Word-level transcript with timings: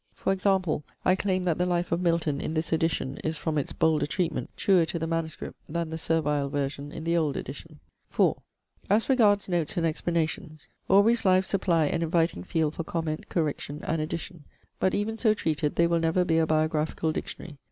For 0.15 0.33
example, 0.33 0.83
I 1.05 1.13
claim 1.15 1.43
that 1.43 1.59
the 1.59 1.67
life 1.67 1.91
of 1.91 2.01
Milton, 2.01 2.41
in 2.41 2.55
this 2.55 2.73
edition, 2.73 3.17
is, 3.17 3.37
from 3.37 3.55
its 3.59 3.71
bolder 3.71 4.07
treatment, 4.07 4.49
truer 4.57 4.83
to 4.87 4.97
the 4.97 5.05
MS., 5.05 5.37
than 5.69 5.91
the 5.91 5.97
servile 5.99 6.49
version 6.49 6.91
in 6.91 7.03
the 7.03 7.15
old 7.15 7.37
edition. 7.37 7.79
4. 8.09 8.35
As 8.89 9.09
regards 9.09 9.47
notes 9.47 9.77
and 9.77 9.85
explanations. 9.85 10.67
Aubrey's 10.89 11.23
lives 11.23 11.49
supply 11.49 11.85
an 11.85 12.01
inviting 12.01 12.41
field 12.43 12.73
for 12.73 12.83
comment, 12.83 13.29
correction, 13.29 13.81
and 13.83 14.01
addition. 14.01 14.43
But, 14.79 14.95
even 14.95 15.19
so 15.19 15.35
treated, 15.35 15.75
they 15.75 15.85
will 15.85 15.99
never 15.99 16.25
be 16.25 16.39
a 16.39 16.47
biographical 16.47 17.11
dictionary. 17.11 17.59